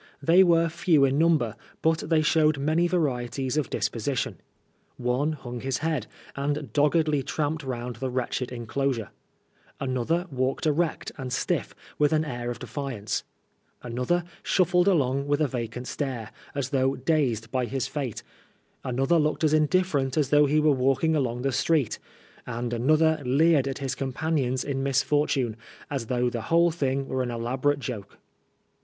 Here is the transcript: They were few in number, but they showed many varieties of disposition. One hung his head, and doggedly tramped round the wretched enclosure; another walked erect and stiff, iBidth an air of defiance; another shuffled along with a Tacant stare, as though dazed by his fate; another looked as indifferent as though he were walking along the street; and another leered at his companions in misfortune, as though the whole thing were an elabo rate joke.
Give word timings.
They 0.19 0.43
were 0.43 0.67
few 0.67 1.05
in 1.05 1.19
number, 1.19 1.55
but 1.83 1.99
they 2.09 2.23
showed 2.23 2.57
many 2.57 2.87
varieties 2.87 3.55
of 3.55 3.69
disposition. 3.69 4.41
One 4.97 5.33
hung 5.33 5.59
his 5.59 5.77
head, 5.77 6.07
and 6.35 6.73
doggedly 6.73 7.21
tramped 7.21 7.61
round 7.63 7.97
the 7.97 8.09
wretched 8.09 8.51
enclosure; 8.51 9.11
another 9.79 10.25
walked 10.31 10.65
erect 10.65 11.11
and 11.19 11.31
stiff, 11.31 11.75
iBidth 11.99 12.13
an 12.13 12.25
air 12.25 12.49
of 12.49 12.57
defiance; 12.57 13.23
another 13.83 14.23
shuffled 14.41 14.87
along 14.87 15.27
with 15.27 15.39
a 15.39 15.47
Tacant 15.47 15.85
stare, 15.85 16.31
as 16.55 16.71
though 16.71 16.95
dazed 16.95 17.51
by 17.51 17.65
his 17.65 17.85
fate; 17.85 18.23
another 18.83 19.19
looked 19.19 19.43
as 19.43 19.53
indifferent 19.53 20.17
as 20.17 20.29
though 20.31 20.47
he 20.47 20.59
were 20.59 20.71
walking 20.71 21.15
along 21.15 21.43
the 21.43 21.51
street; 21.51 21.99
and 22.47 22.73
another 22.73 23.21
leered 23.23 23.67
at 23.67 23.77
his 23.77 23.93
companions 23.93 24.63
in 24.63 24.81
misfortune, 24.81 25.55
as 25.91 26.07
though 26.07 26.27
the 26.27 26.41
whole 26.49 26.71
thing 26.71 27.07
were 27.07 27.21
an 27.21 27.29
elabo 27.29 27.65
rate 27.69 27.79
joke. 27.79 28.17